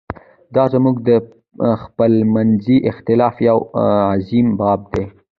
دا 0.55 0.63
زموږ 0.73 0.95
د 1.09 1.09
خپلمنځي 1.83 2.77
اختلاف 2.91 3.35
یو 3.49 3.57
عظیم 4.13 4.47
باب 4.59 4.81
دی. 4.93 5.05